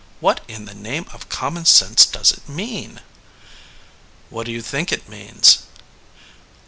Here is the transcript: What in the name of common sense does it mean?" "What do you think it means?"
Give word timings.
What 0.19 0.43
in 0.47 0.65
the 0.65 0.73
name 0.73 1.05
of 1.13 1.29
common 1.29 1.63
sense 1.63 2.07
does 2.07 2.31
it 2.31 2.49
mean?" 2.49 3.01
"What 4.31 4.47
do 4.47 4.51
you 4.51 4.63
think 4.63 4.91
it 4.91 5.07
means?" 5.07 5.59